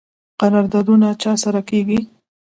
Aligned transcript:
قراردادونه 0.39 1.07
چا 1.21 1.33
سره 1.43 1.61
کیږي؟ 1.69 1.99